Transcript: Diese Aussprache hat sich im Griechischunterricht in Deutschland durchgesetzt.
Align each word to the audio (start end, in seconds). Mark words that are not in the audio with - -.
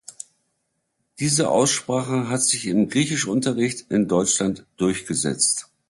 Diese 1.19 1.51
Aussprache 1.51 2.27
hat 2.27 2.41
sich 2.41 2.65
im 2.65 2.89
Griechischunterricht 2.89 3.91
in 3.91 4.07
Deutschland 4.07 4.65
durchgesetzt. 4.77 5.69